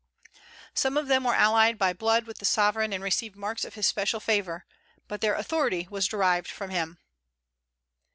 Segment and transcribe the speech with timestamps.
[0.73, 3.85] Some of them were allied by blood with the sovereign, and received marks of his
[3.85, 4.65] special favor;
[5.07, 6.97] but their authority was derived from him.